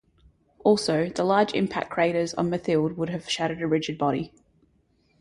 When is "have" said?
3.09-3.29